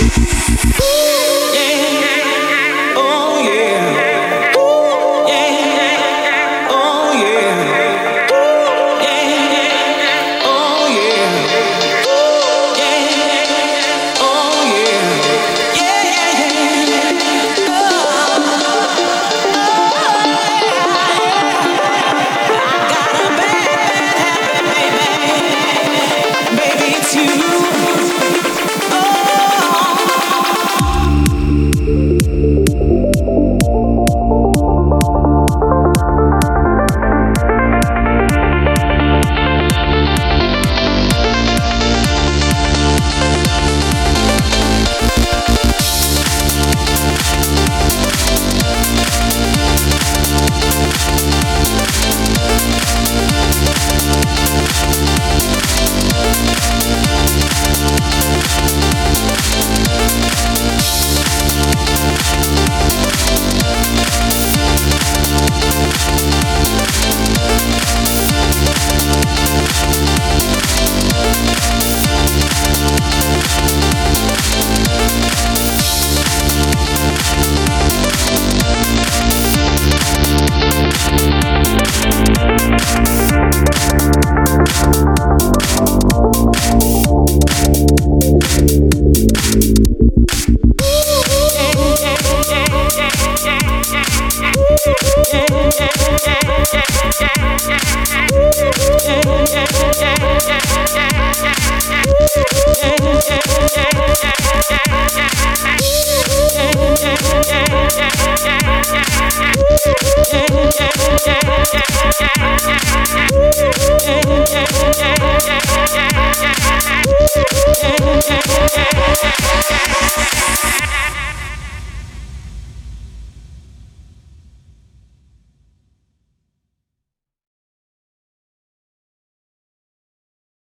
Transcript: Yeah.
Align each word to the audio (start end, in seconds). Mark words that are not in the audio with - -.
Yeah. 0.00 1.39